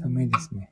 [0.00, 0.69] 寒いですね。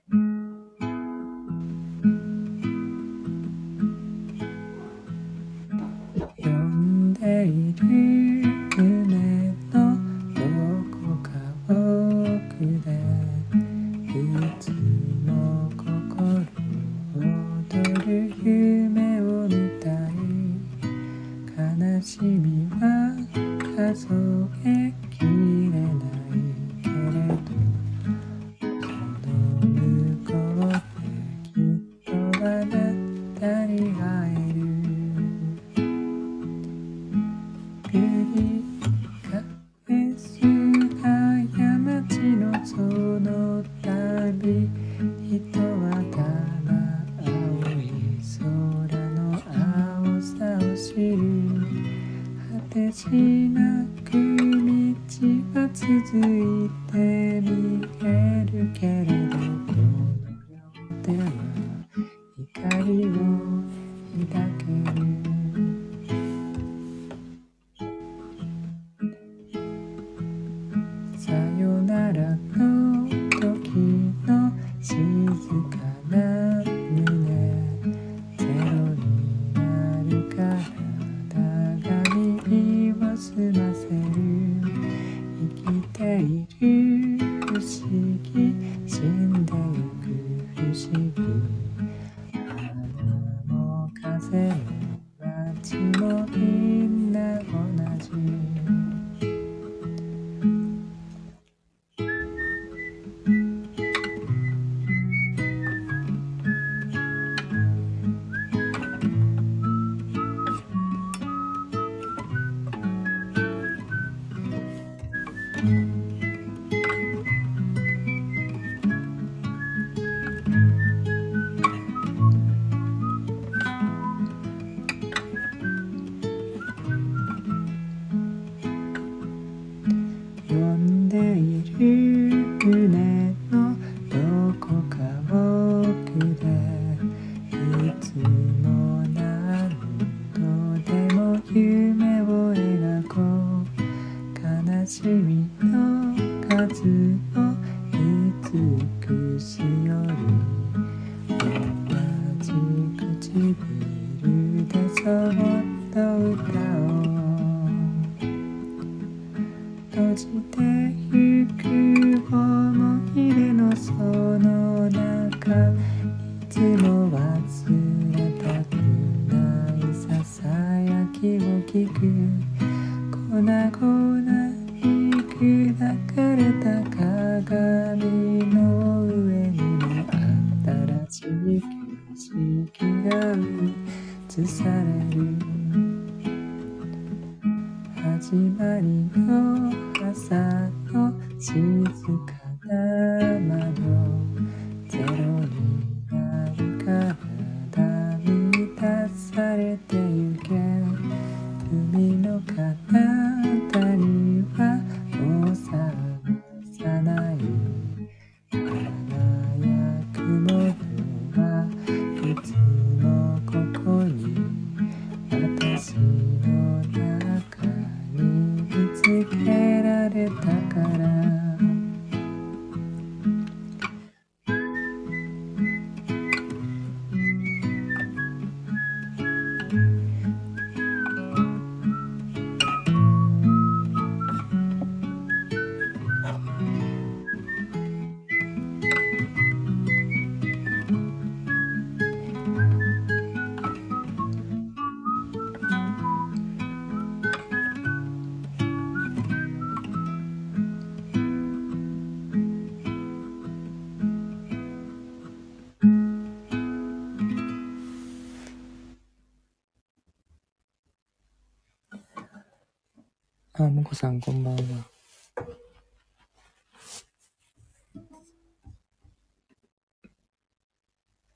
[263.99, 264.61] さん、こんばんは。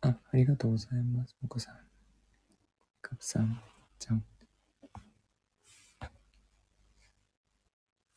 [0.03, 1.37] あ、ありがとうございます。
[1.43, 1.75] もこさん。
[3.01, 3.61] かぶさん、
[3.99, 4.25] ちゃん。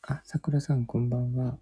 [0.03, 1.57] あ、さくらさん、こんばんは。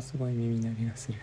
[0.00, 1.18] すごい耳鳴りがする。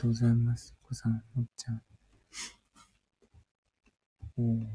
[0.00, 0.74] とうございます。
[0.82, 1.82] お子さん、のっちゃん。
[4.38, 4.66] えー、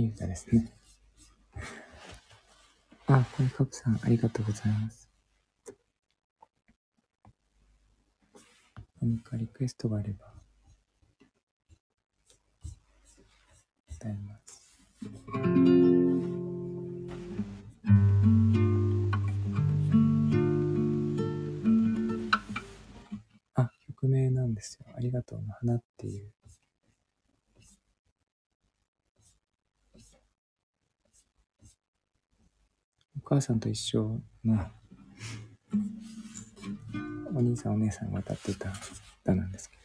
[0.00, 0.72] いい歌ですね。
[3.08, 5.10] あ、これカプさん、ありがとうございます。
[9.02, 10.32] 何かリクエストがあれば、
[13.90, 14.74] 歌います。
[24.00, 24.86] 曲名なんですよ。
[24.96, 26.32] ありがとうの花っていう。
[33.18, 34.66] お母さんと一緒の
[37.34, 38.72] お兄さんお姉さんが歌ってた
[39.22, 39.82] 歌なんですけど。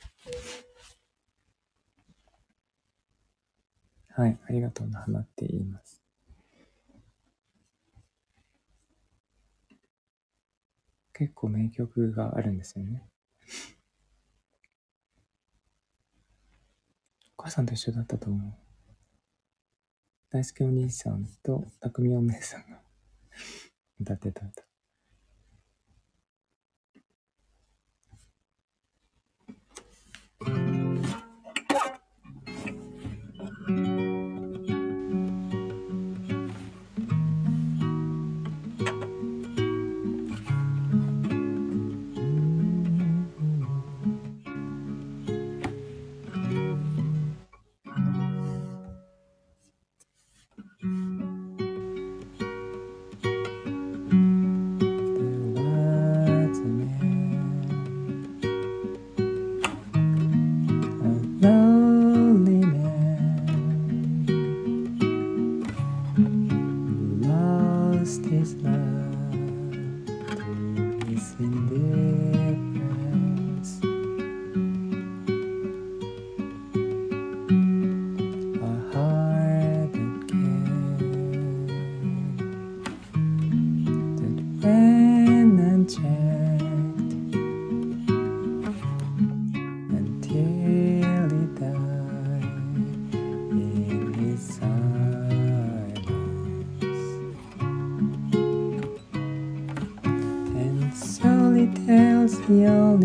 [4.23, 6.01] はい、ありがとうの花って言います。
[11.13, 13.03] 結構名曲があるんですよね。
[17.45, 18.53] 母さんと一緒だったと思う。
[20.31, 22.79] 大輔お兄さんと匠お姉さんが
[24.01, 24.63] 歌ってた歌。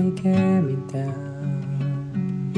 [0.00, 2.56] Only coming down.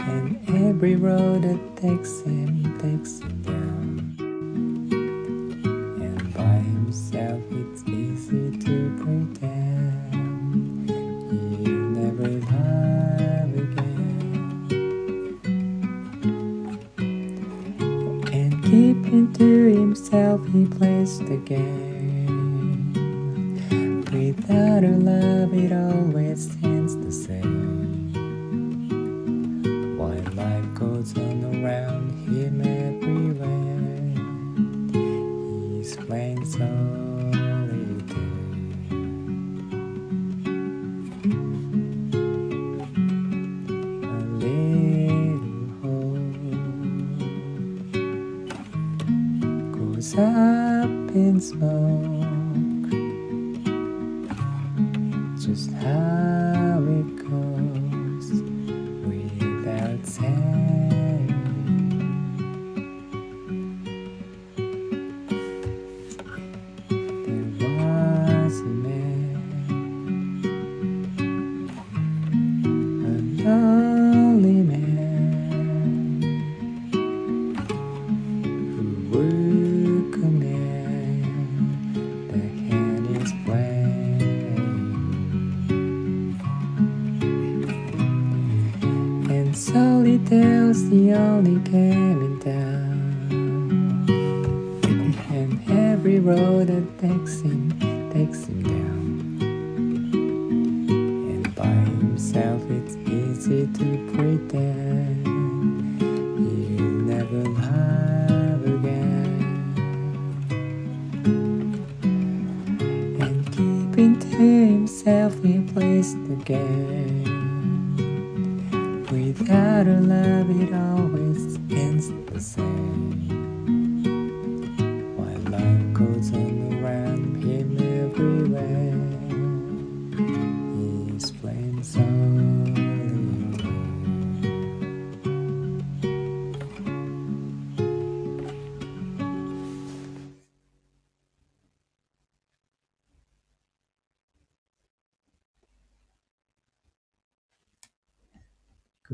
[0.00, 4.16] And every road that takes him takes him down.
[6.02, 10.90] And by himself it's easy to pretend
[11.30, 14.58] he'll never love again.
[18.32, 22.23] And keeping to himself he plays the game.
[24.36, 26.73] Without a love, it always ends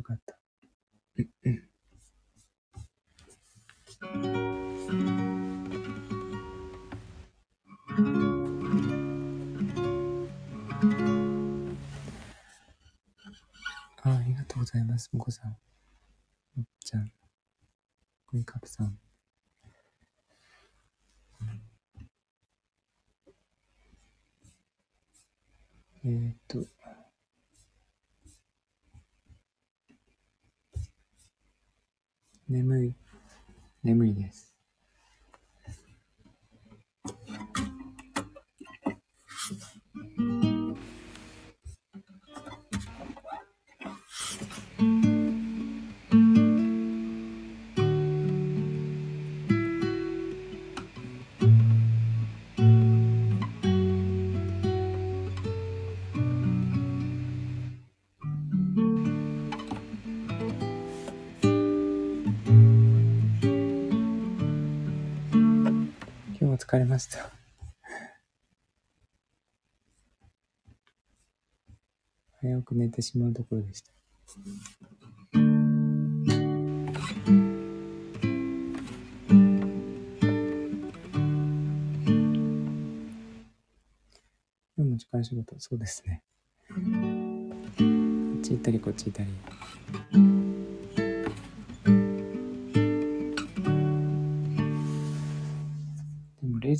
[0.00, 0.38] 低かった。
[14.02, 15.50] あありがとうございます、もこさん。
[15.50, 17.12] もっちゃん。
[18.28, 18.98] グイカプさん。
[26.02, 26.79] えーっと。
[32.50, 32.94] 眠い。
[33.84, 34.49] 眠いです。
[67.00, 67.30] ました。
[72.42, 73.90] 早く寝てしまうところでした。
[84.76, 86.22] 今日も力仕事、そうですね。
[86.68, 90.29] こっち行ったりこっち行ったり。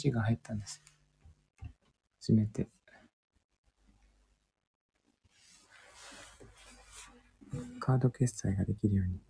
[0.01, 1.69] ジが入ったんですよ。
[2.21, 2.69] 初めて。
[7.81, 9.21] カード決済ができるように。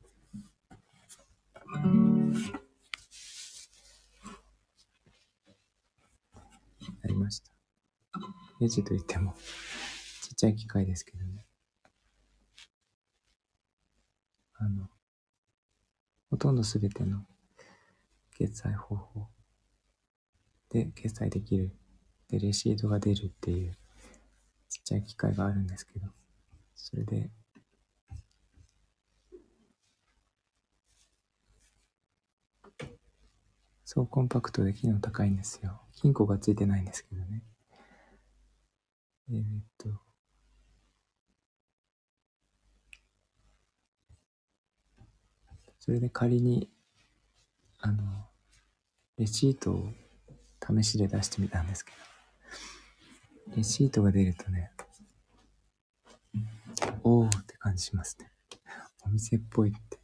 [7.03, 7.51] なりました。
[8.61, 9.35] レジといっても、
[10.23, 11.47] ちっちゃい機械ですけどね。
[14.55, 14.89] あの、
[16.31, 17.25] ほとんどすべての
[18.37, 19.29] 決済方法
[20.71, 21.77] で決済できる。
[22.29, 23.73] で、レシートが出るっていう、
[24.69, 26.07] ちっちゃい機械があるんですけど、
[26.77, 27.31] それで、
[33.85, 35.81] そうコンパクトで機能高いんですよ。
[35.97, 37.43] 金庫がついてないんですけどね。
[39.29, 39.45] えー、っ
[39.77, 39.89] と、
[45.81, 46.71] それで仮に、
[47.81, 48.29] あの、
[49.17, 49.93] レシートを
[50.83, 54.71] 試しで出してみたんですけど、レシートが出るとね、
[57.03, 58.31] おーって感じしますね。
[59.05, 59.99] お店っぽいって。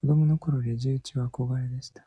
[0.00, 2.06] 子供の頃レジ打ちは憧れでした。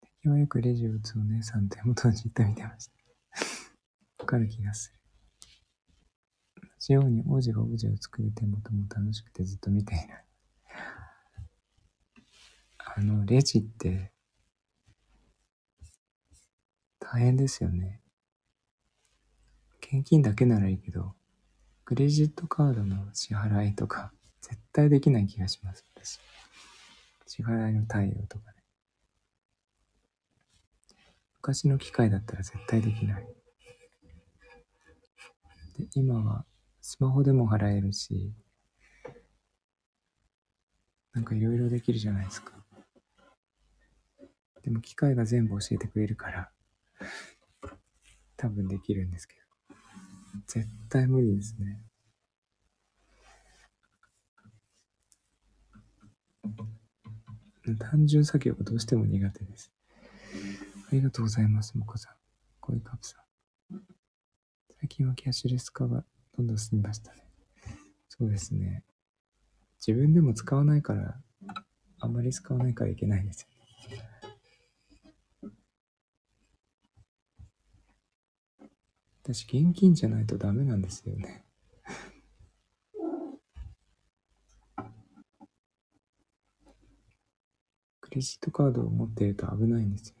[0.00, 2.92] 敵はよくレジを打つお姉さん手元をじっと見てました。
[4.18, 4.98] わかる気がする。
[6.60, 10.02] 同じように王子がオブジェを作る手元も楽しくてずっと見ている。
[12.78, 14.10] あの、レジって
[16.98, 18.00] 大変ですよね。
[19.80, 21.14] 現金だけならいいけど、
[21.84, 26.18] クレジットカードの支払いとか、絶対できない気がします、私。
[27.28, 28.56] 支払いの対応とかね。
[31.42, 33.26] 昔の機械だったら絶対できない。
[35.78, 36.46] で、今は
[36.80, 38.32] スマホでも払えるし、
[41.12, 42.52] なんかいろいろできるじゃないですか。
[44.62, 46.50] でも機械が全部教えてくれるから、
[48.38, 49.40] 多分できるんですけど。
[50.46, 51.82] 絶対無理ですね。
[57.76, 59.72] 単純作業がどうしても苦手です。
[60.90, 62.12] ありがとうございます、もこさん。
[62.60, 63.16] こいカプさ
[63.72, 63.80] ん。
[64.80, 66.04] 最近はキャッシュレス化が
[66.36, 67.24] どんどん進みましたね。
[68.08, 68.84] そうですね。
[69.86, 71.20] 自分でも使わないから、
[72.00, 73.48] あんまり使わないからいけないんですよ。
[79.22, 81.44] 私、現金じゃないとダメなんですよね。
[88.08, 90.14] クレジットカードを持ってると危ないんですよ。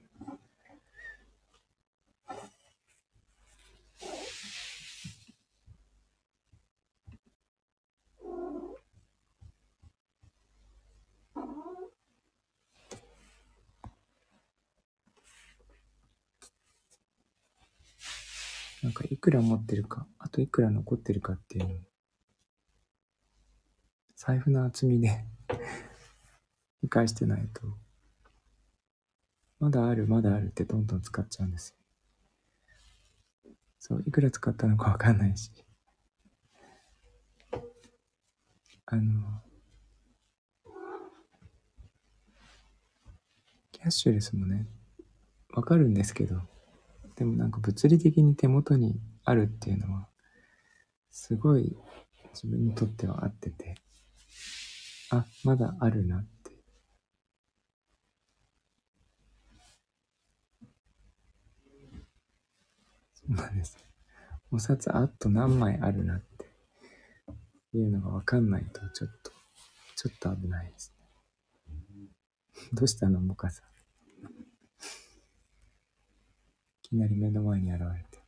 [18.82, 21.70] なんかいくら持ってるか、あといくら残ってるかっていうの
[24.14, 25.24] 財布の厚みで
[26.88, 27.60] 理解してないと、
[29.60, 31.76] まだある、まだあるってどんどん使っちゃうんです
[33.44, 33.52] よ。
[33.78, 35.50] そう、いくら使ったのかわかんないし。
[38.86, 39.42] あの、
[43.70, 44.66] キャッシュレスもね、
[45.52, 46.40] わかるんですけど、
[47.16, 50.08] でもなんか物理的に手元にあるっていうのは、
[51.10, 51.76] すごい
[52.32, 53.74] 自分にとっては合ってて、
[55.10, 56.26] あ、まだあるなっ
[63.28, 63.36] て。
[63.36, 63.76] そうなんです。
[64.50, 69.30] お札あと何枚あるなっていうのがわかんないと、ちょっと、
[69.96, 71.06] ちょっと危ないですね。
[72.72, 73.66] どうしたのもかさん。
[73.66, 73.70] い
[76.82, 78.18] きなり目の前に現れて。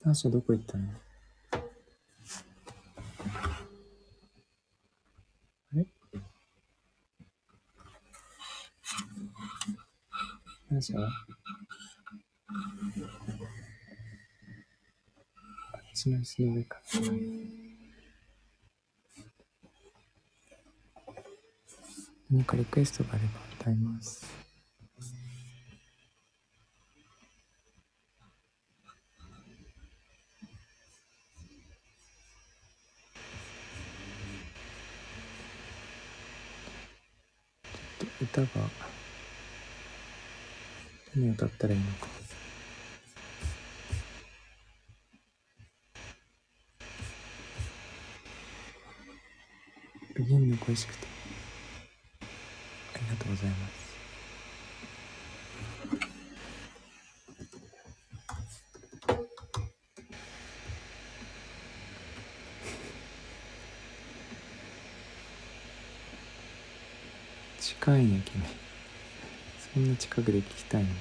[0.00, 0.84] ターシャどこ行ったの？
[10.68, 11.10] ターシャあっ
[15.94, 16.80] ちの椅子の上か。
[22.28, 23.28] 何かリクエストがあれば
[23.60, 24.26] 歌います。
[37.98, 38.68] ちょっと歌が
[41.16, 42.08] 何歌ったらいいのか。
[50.14, 51.06] ビギンの恋しくて。
[52.20, 53.86] ありがとうございます。
[67.58, 68.65] 近いね君
[69.76, 70.94] こんな近くで聞きたいの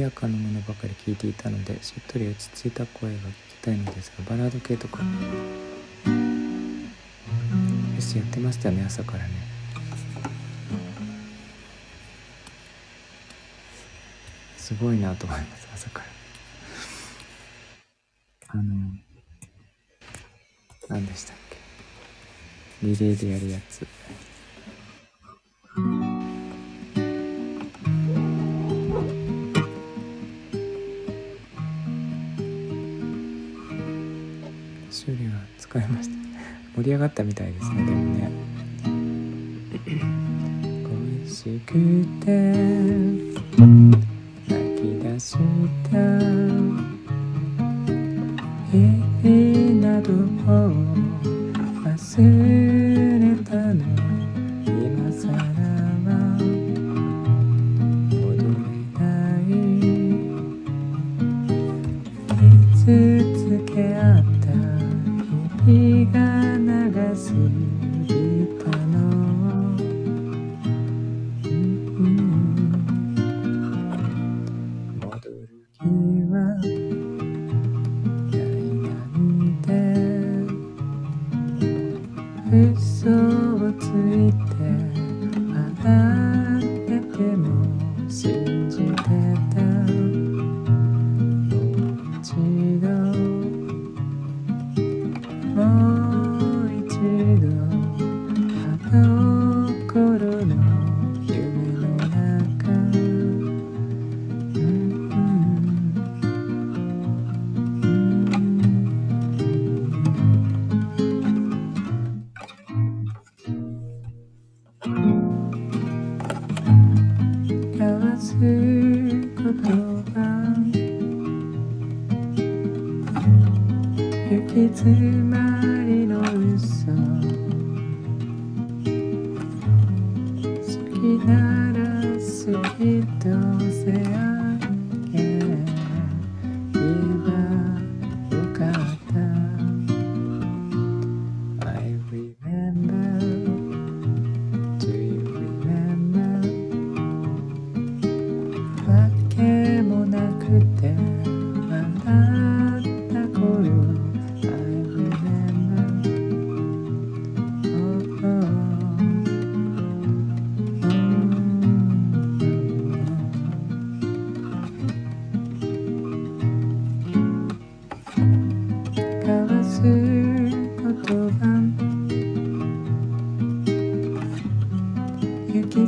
[0.00, 5.04] 賑やかなものばかり聞いていたのでしっとり落ち着いた声が聞きたいのですがバラード系とかよ
[8.00, 9.30] しやってましたよね朝からね。
[14.56, 16.06] すごいなと思います朝から。
[18.48, 18.62] あの
[20.88, 21.36] 何でしたっ
[22.80, 22.86] け？
[22.86, 23.86] リレーでやるやつ。
[52.20, 52.49] soon.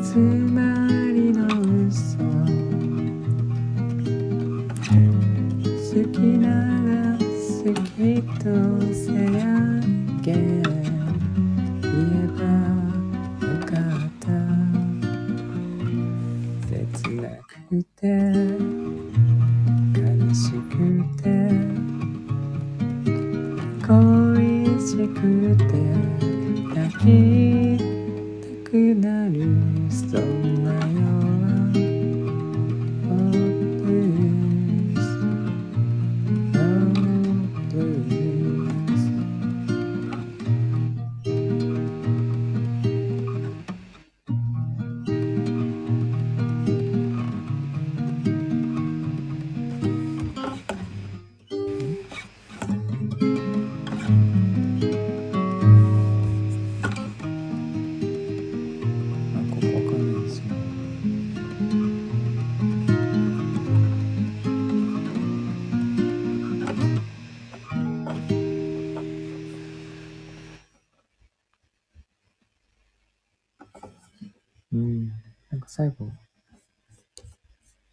[0.03, 0.52] 行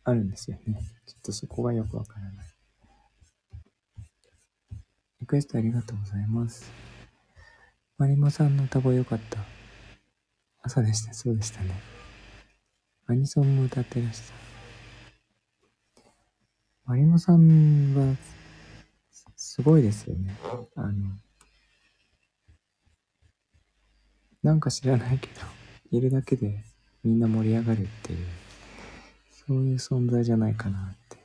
[0.10, 0.82] あるんですよね。
[1.06, 2.46] ちょっとそこがよくわからない。
[5.22, 6.72] リクエストありがとうございます。
[7.98, 9.40] マリモさんの歌声よかった。
[10.62, 11.14] 朝でした。
[11.14, 11.74] そうでしたね。
[13.08, 14.34] アニソンも歌ってらした。
[16.86, 18.16] マリモさんは
[19.36, 20.36] すごいですよね。
[20.76, 20.94] あの
[24.42, 25.42] なんか知らないけど
[25.92, 26.64] いるだけで
[27.04, 28.49] みんな盛り上がるっていう。
[29.50, 31.18] そういう存在じゃないかなって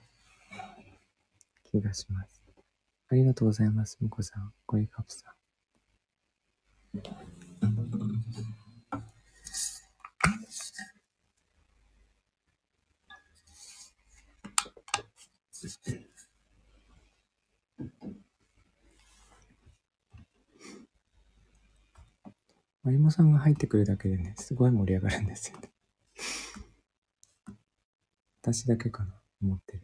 [1.71, 2.43] 気がします。
[3.11, 5.35] ありがとうございます、むこさん、ゴリカプさん。
[22.85, 25.74] マリモさんが入ってくるだけでね、すごい盛り上がるんですよね。
[28.46, 29.83] 私だけかな、思ってる。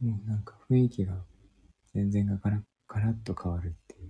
[0.00, 1.12] もうなんか雰囲気が
[1.92, 4.08] 全然がガラッガラッと変わるってい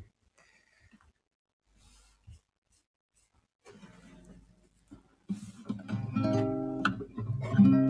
[7.82, 7.85] う。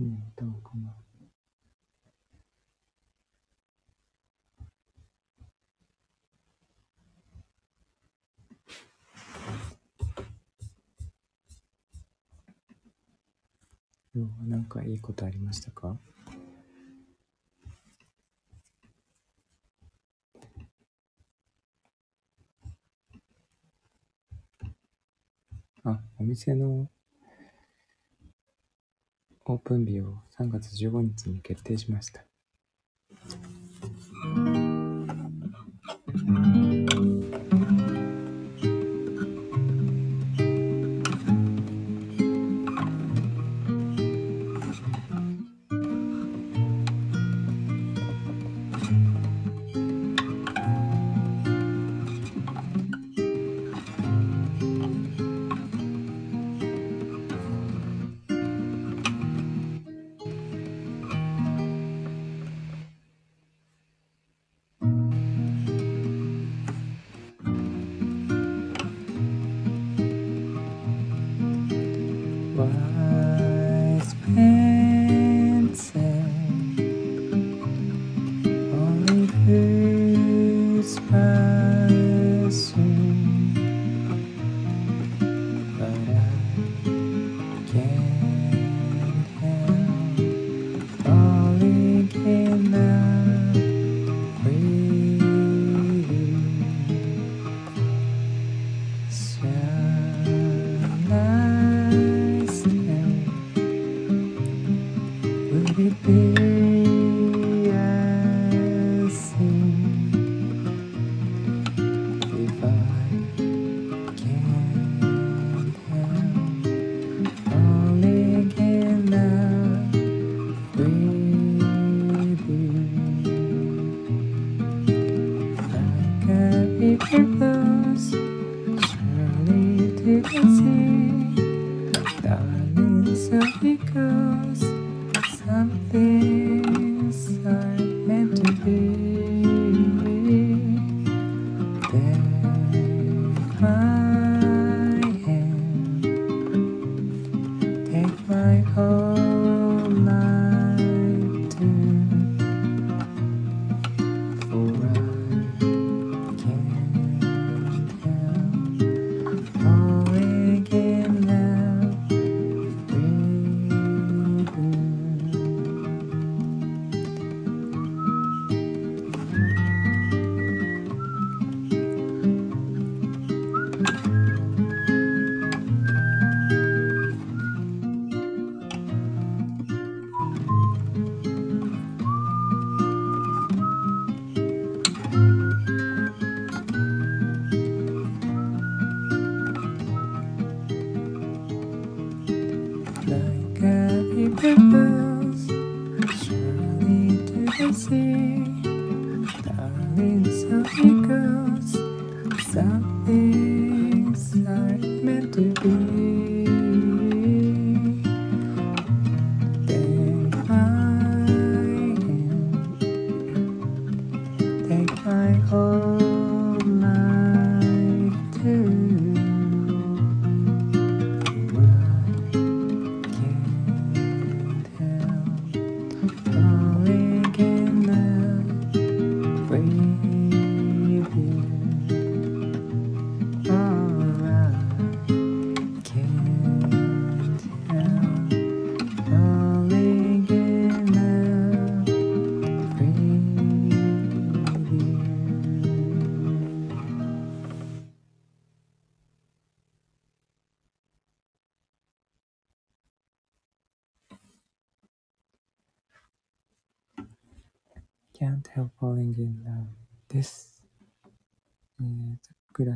[0.00, 0.94] うん、どうかな。
[14.14, 15.98] 今日はなんかいいことありましたか？
[25.84, 26.88] あ、お店の
[29.50, 32.29] オープン日を3月15日に決定しました。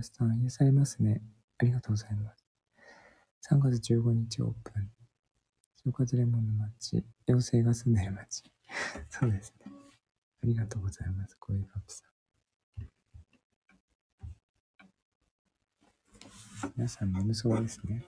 [0.04, 1.22] スさん、癒されますね。
[1.58, 2.44] ありがとうございます。
[3.50, 4.90] 3月15日オープン。
[5.84, 7.04] 正月レモンの街。
[7.26, 8.44] 妖精が住んでる街。
[9.10, 9.72] そうですね。
[10.42, 11.36] ありがとうございます。
[11.38, 12.14] こういうカップさん。
[16.76, 18.04] 皆さん眠そうですね。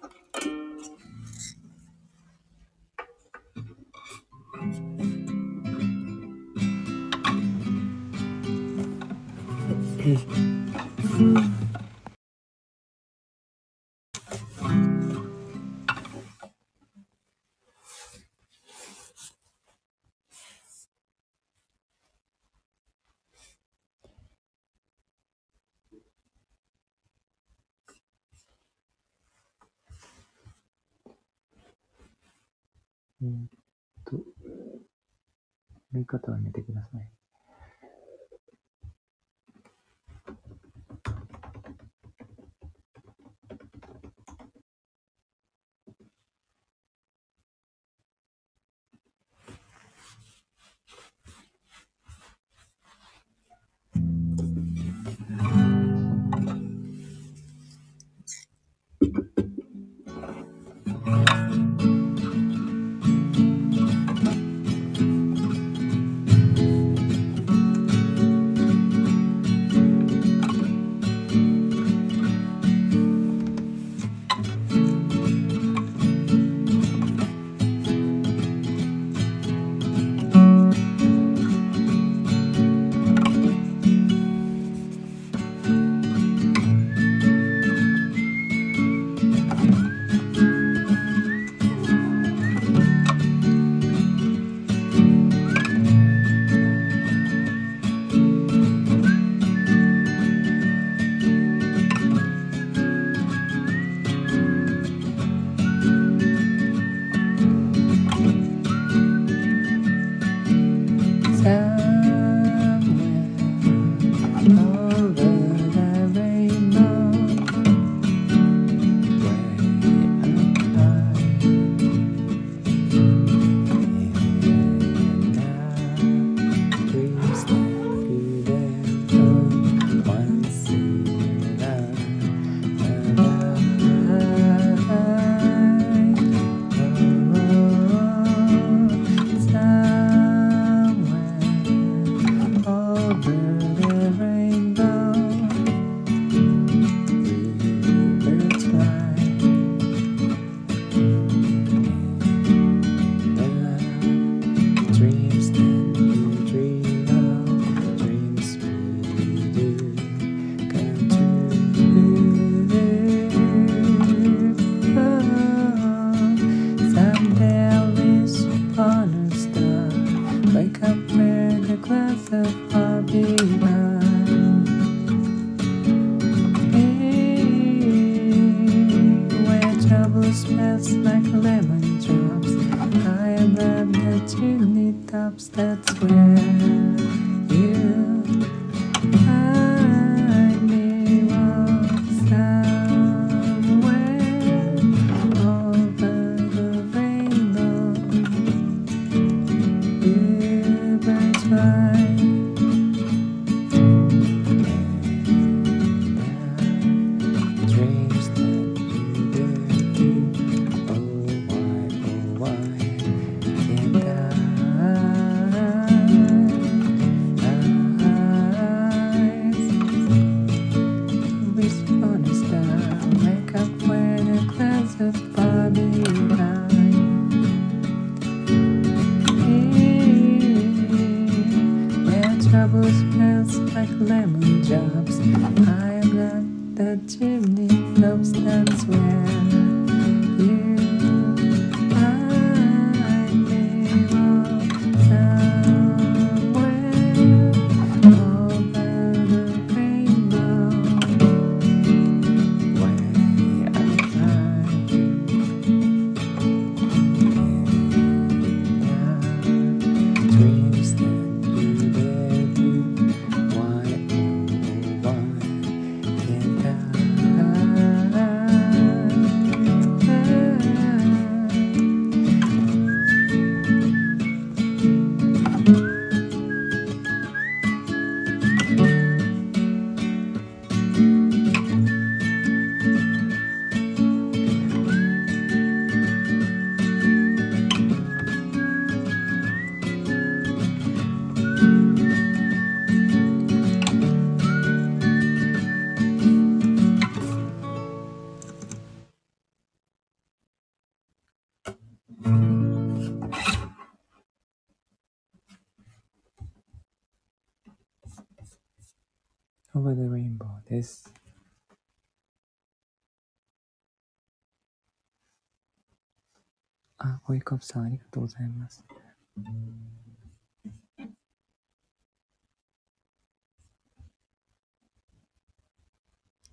[316.98, 318.84] あ、ホイカップさんありがとうございます。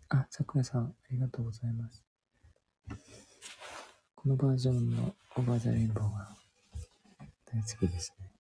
[0.10, 2.04] あ、さくらさん、ありがとうございます。
[4.16, 6.36] このバージョンの Over the Rainbow が
[7.46, 8.33] 大好きですね。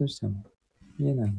[0.00, 0.32] どうしたの
[0.98, 1.34] 見えないよ。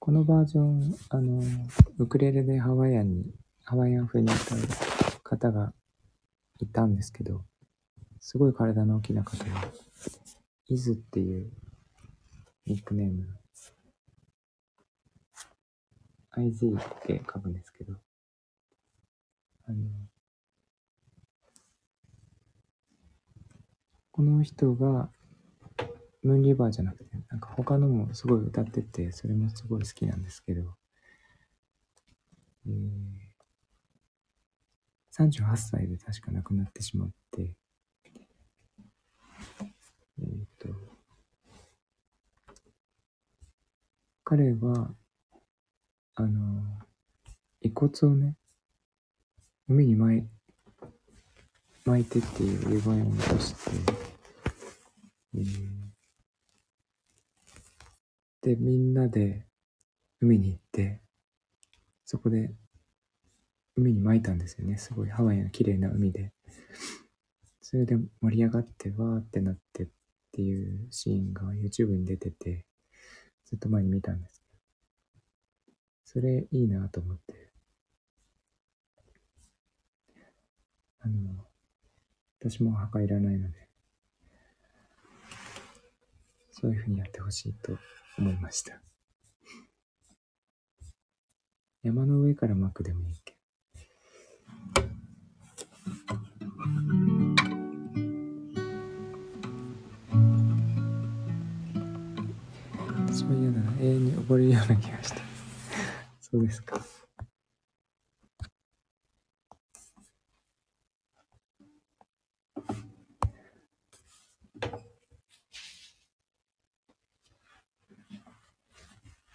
[0.00, 1.40] このバージョン、あの、
[1.98, 4.58] ウクレレでハワイアンに、ハワイアン風に歌う
[5.22, 5.72] 方が
[6.58, 7.44] いたんですけど、
[8.18, 9.50] すごい体の大きな方で、
[10.66, 11.52] イズっていう
[12.66, 13.28] ニックネーム、
[16.32, 17.94] IZ って書くんですけど、
[19.68, 20.11] あの、
[24.22, 25.10] この人が、
[26.22, 30.76] ムーンリバーじゃなくて、なんか他のもすごい歌ってて、それもすごい好きなんですけど、
[32.64, 32.72] えー、
[35.18, 37.56] 38歳で確か亡くなってしまって、
[40.20, 40.68] えっ、ー、と、
[44.22, 44.94] 彼は、
[46.14, 46.62] あの、
[47.60, 48.36] 遺骨をね、
[49.66, 50.22] 海に巻い
[51.84, 54.11] 巻いてっていう指輪を残して、
[55.34, 55.44] えー、
[58.42, 59.46] で、みんなで
[60.20, 61.00] 海に行って、
[62.04, 62.52] そこで
[63.76, 64.76] 海に巻いたんですよね。
[64.76, 66.32] すごいハワイの綺麗な海で。
[67.60, 69.88] それで盛り上がってわーってなってっ
[70.32, 72.66] ていうシーンが YouTube に出てて、
[73.46, 74.52] ずっと前に見たんですけど、
[76.04, 77.52] それいいなと思って、
[81.00, 81.46] あの、
[82.38, 83.61] 私も墓いらないので、
[86.52, 87.76] そういうふうにやってほしいと
[88.18, 88.80] 思いました。
[91.82, 93.38] 山の上から巻くでもいいけど。
[103.06, 105.20] 私は嫌なら永遠に溺れるような気がした。
[106.20, 106.80] そうですか。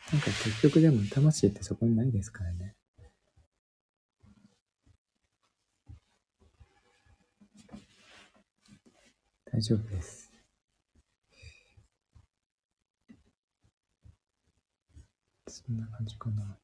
[0.09, 0.31] なんか
[0.61, 2.75] 結局でも魂ってそこにないですからね。
[9.51, 10.31] 大丈夫です。
[15.47, 16.57] そんな感じかな。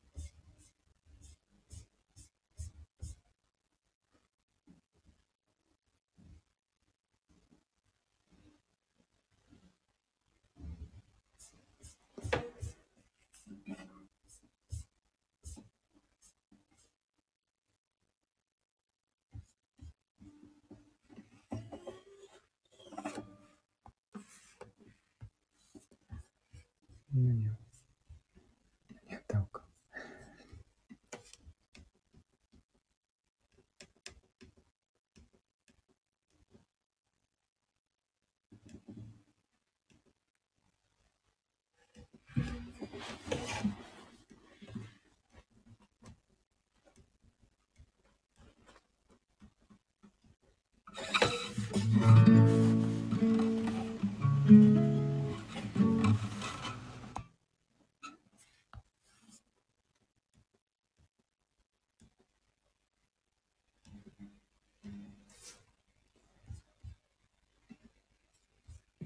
[27.13, 27.42] 何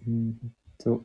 [0.08, 0.38] うん
[0.80, 1.04] と、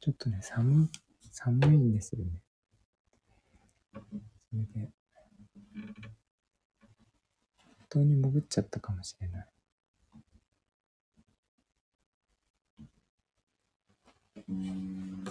[0.00, 0.88] ちょっとね、寒、
[1.32, 2.42] 寒いんですよね。
[3.92, 4.00] そ
[4.54, 4.90] れで、
[7.56, 9.48] 本当に潜っちゃったかもしれない。
[14.48, 15.24] うん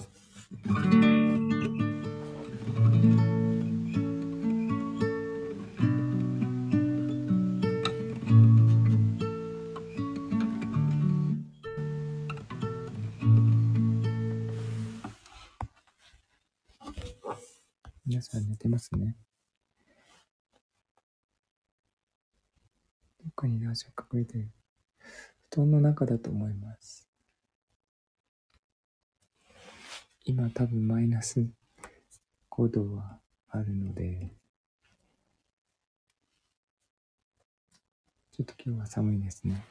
[18.09, 19.17] 皆さん寝てますね。
[23.19, 24.49] どっかに両者隠れてる。
[25.51, 27.05] 布団の中だと思います。
[30.23, 31.45] 今多分マイナス
[32.49, 34.31] 5度はあるので、
[38.31, 39.65] ちょっと今日は寒いですね。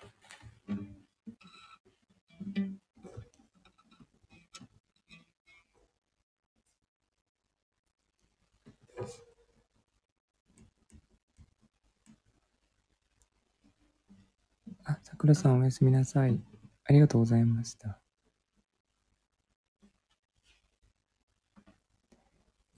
[15.26, 16.38] 黒さんおやすみなさい。
[16.84, 17.98] ありがとうございました。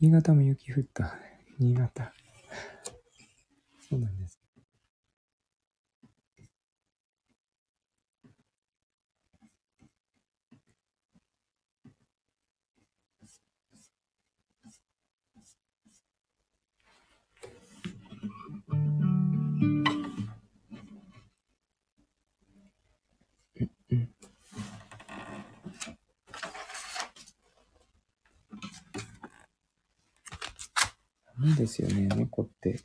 [0.00, 1.18] 新潟も雪降った。
[1.58, 2.10] 新潟。
[3.90, 4.27] そうなんです。
[31.78, 32.80] ですよね、猫って。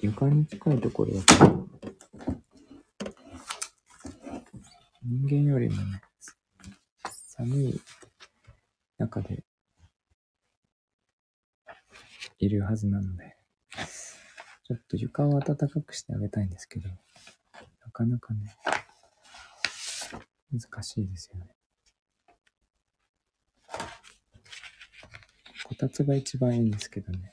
[0.00, 1.68] 床に近いところだと。
[5.02, 6.02] 人間よりもね、
[7.26, 7.80] 寒い
[8.98, 9.44] 中で
[12.38, 13.36] いるはずなので、
[14.64, 18.54] ちょっと床を暖かくしてあげたいんですけど、なかなかね、
[20.52, 21.46] 難しいですよね。
[25.64, 27.32] こたつが一番いいんですけどね。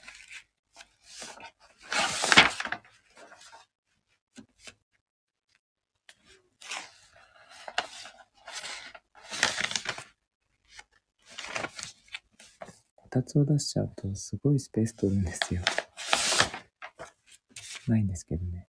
[13.21, 15.61] こたつを出しちゃうとすごいスペース取るんですよ。
[17.87, 18.67] ないんですけどね。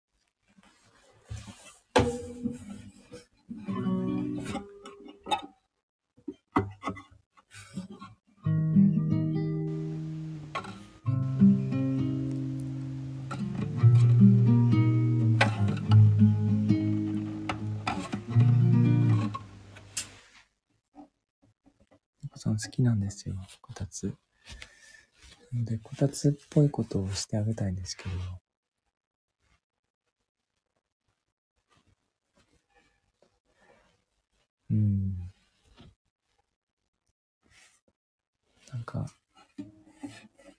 [22.23, 24.11] 猫さん好きなんですよ、こたつ。
[25.53, 28.11] ので、こたつっぽいことをしてあげたいんですけど、
[34.71, 35.17] うん。
[38.71, 39.05] なんか、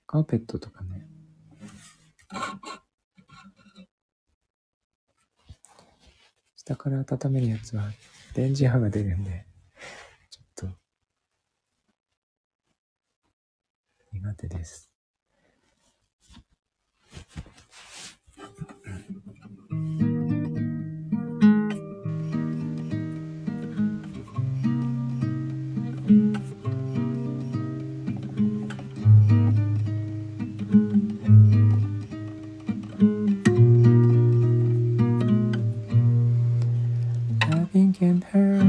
[0.06, 1.06] カーペットとかね、
[6.56, 7.90] 下から温めるやつは
[8.34, 9.46] 電磁波が出るんで、
[14.19, 14.89] 苦手です。
[37.75, 38.68] Loving can hurt.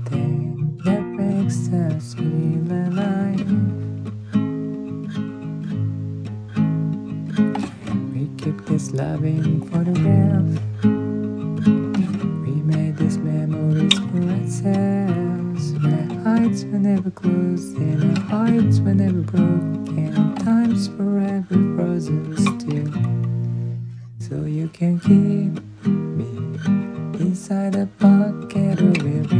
[28.21, 29.31] pocket of ripped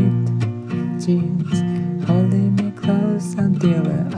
[1.05, 1.59] jeans,
[2.07, 4.10] holding me close until our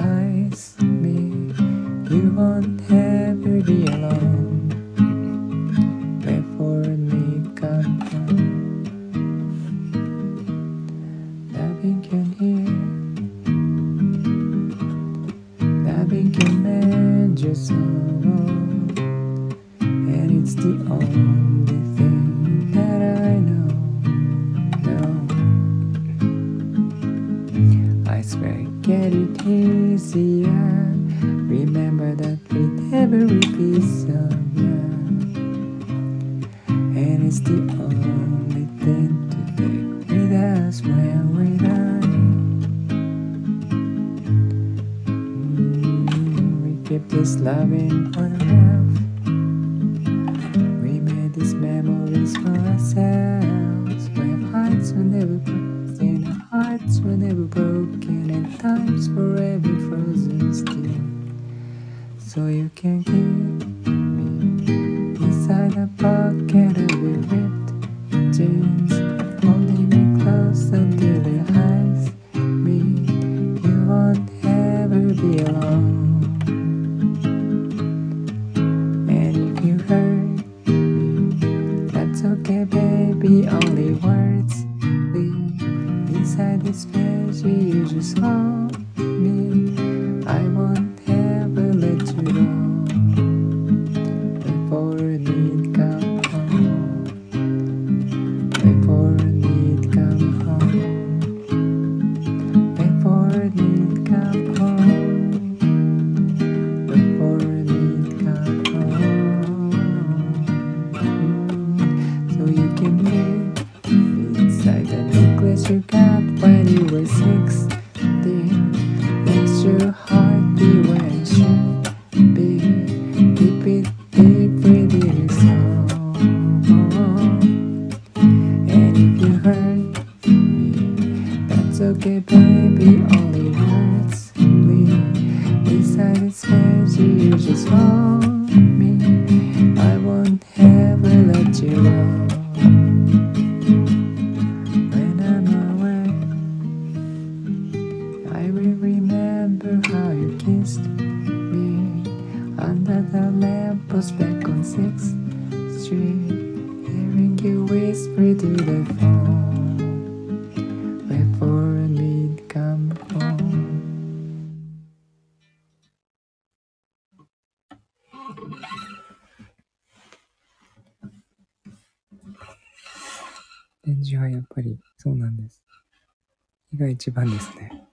[176.76, 177.88] が一番ですね。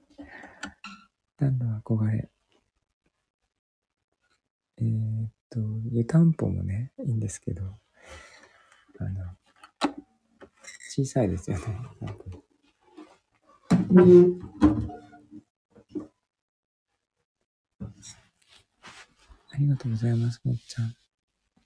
[1.38, 2.30] 暖炉憧れ。
[4.78, 5.60] えーっと、
[5.92, 7.64] 湯たんぽもね、いいんですけど、
[8.98, 9.36] あの、
[10.90, 11.64] 小さいですよね。
[12.00, 12.24] なんか
[19.52, 20.94] ありがとうございます、もっちゃん。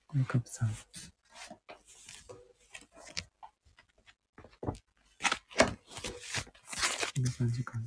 [0.09, 0.71] これカップさん。
[7.17, 7.87] こんな感じかな。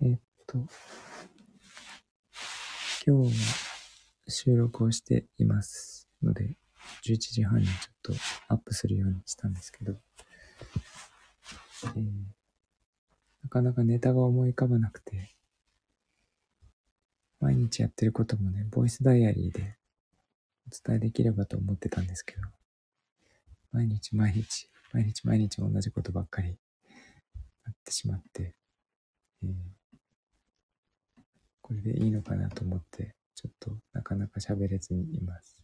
[0.00, 0.58] えっと、
[3.06, 3.32] 今日は
[4.28, 6.56] 収録をしていますので、
[7.04, 8.12] 11時半にちょっと
[8.48, 10.00] アップするようにしたんですけど、
[11.96, 12.38] えー
[13.44, 15.34] なかなかネタが思い浮かばなくて、
[17.40, 19.77] 毎日やってることもね、ボイスダイアリーで
[20.68, 22.42] 伝えできればと思ってたんですけど、
[23.72, 26.58] 毎日毎日、毎日毎日同じことばっかり
[27.64, 28.54] なってしまって、
[29.42, 29.52] えー
[31.68, 35.62] これでいいのかなと思って、ちょっとなかなか喋れずにいます。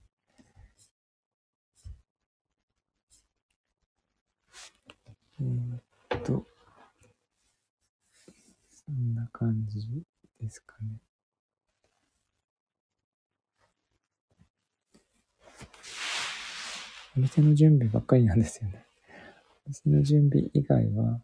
[5.41, 6.47] えーっと、
[8.71, 10.05] そんな感じ
[10.39, 10.99] ですかね。
[17.17, 18.85] お店の準備ばっかりなんですよね。
[19.67, 21.21] お店の準備以外は、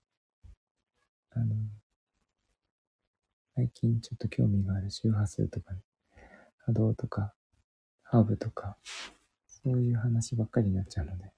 [1.33, 1.57] あの、
[3.57, 5.81] 最近ちょっと興味がある周波数とか、ね
[6.67, 7.35] 波動とか、
[8.05, 8.77] ハーブとか、
[9.49, 11.33] そういう話ばっかりになっちゃうので、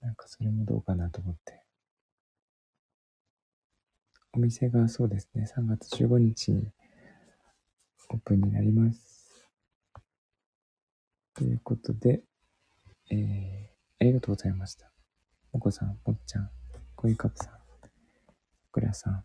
[0.00, 1.62] なんかそれもどうかなと思って。
[4.32, 6.70] お店がそうですね、3月15日に
[8.10, 9.15] オープンになります。
[11.36, 12.22] ということで、
[13.10, 13.66] えー、
[14.00, 14.90] ありがとうございました。
[15.52, 16.50] もこさん、もっちゃん、
[16.94, 17.52] こいかぷさん、
[18.72, 19.24] くらさん、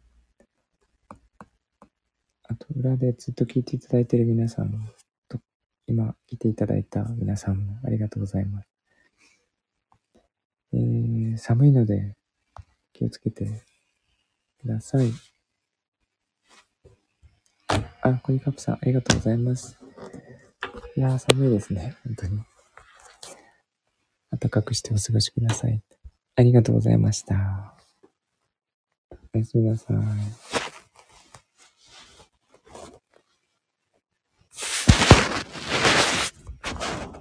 [2.49, 4.89] あと、裏でずっと聞いていただいている皆さん
[5.29, 5.39] と、
[5.87, 8.67] 今来ていただいた皆さんもありがとうございます。
[10.73, 12.17] えー、寒いので
[12.91, 13.63] 気をつけて
[14.59, 15.11] ください。
[18.01, 19.90] あ、コイカップさん、ありがとうございます。
[21.01, 21.95] いやー、寒いですね。
[22.05, 22.43] 本当に。
[24.39, 25.81] 暖かくしてお過ごしください。
[26.35, 27.73] ありがとうございました。
[29.33, 30.60] おやすみなさい。